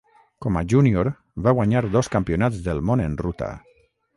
[0.45, 1.09] Com a júnior
[1.47, 3.55] va guanyar dos Campionats del món en ruta.